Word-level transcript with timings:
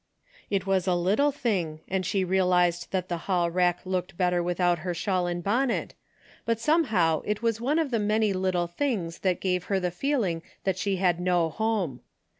It 0.49 0.65
was 0.65 0.87
a 0.87 0.95
little 0.95 1.31
thing, 1.31 1.81
and 1.87 2.03
she 2.03 2.23
realized 2.23 2.87
that 2.89 3.07
the 3.07 3.17
hall 3.29 3.51
rack 3.51 3.81
looked 3.85 4.17
bet 4.17 4.33
ter 4.33 4.41
without 4.41 4.79
her 4.79 4.95
shawl 4.95 5.27
and 5.27 5.43
bonnet, 5.43 5.93
but 6.43 6.59
some 6.59 6.85
how 6.85 7.21
it 7.23 7.43
was 7.43 7.61
one 7.61 7.77
of 7.77 7.91
the 7.91 7.99
many 7.99 8.33
little 8.33 8.65
things 8.65 9.19
that 9.19 9.39
gave 9.39 9.65
her 9.65 9.79
the 9.79 9.91
feeling 9.91 10.41
that 10.63 10.79
she 10.79 10.95
had 10.95 11.19
no 11.19 11.49
home. 11.51 12.01